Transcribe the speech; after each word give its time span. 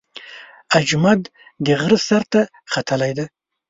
اجمد 0.79 1.21
د 1.65 1.67
غره 1.81 1.99
سر 2.07 2.21
ته 2.31 2.41
ختلی 2.73 3.11
دی. 3.17 3.25